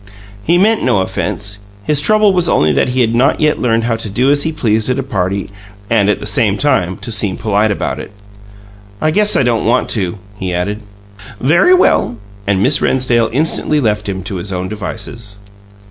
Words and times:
He 0.43 0.57
meant 0.57 0.81
no 0.81 1.01
offence; 1.01 1.59
his 1.83 2.01
trouble 2.01 2.33
was 2.33 2.49
only 2.49 2.73
that 2.73 2.87
he 2.89 3.01
had 3.01 3.13
not 3.13 3.39
yet 3.39 3.59
learned 3.61 3.83
how 3.83 3.97
to 3.97 4.09
do 4.09 4.31
as 4.31 4.41
he 4.41 4.51
pleased 4.51 4.89
at 4.89 4.97
a 4.97 5.03
party 5.03 5.47
and, 5.91 6.09
at 6.09 6.19
the 6.19 6.25
same 6.25 6.57
time, 6.57 6.97
to 6.97 7.11
seem 7.11 7.37
polite 7.37 7.69
about 7.69 7.99
it. 7.99 8.11
"I 8.99 9.11
guess 9.11 9.35
I 9.35 9.43
don't 9.43 9.63
want 9.67 9.89
to," 9.89 10.17
he 10.37 10.55
added. 10.55 10.81
"Very 11.39 11.75
well!" 11.75 12.17
And 12.47 12.63
Miss 12.63 12.81
Rennsdale 12.81 13.29
instantly 13.31 13.79
left 13.79 14.09
him 14.09 14.23
to 14.23 14.37
his 14.37 14.51
own 14.51 14.67
devices. 14.69 15.35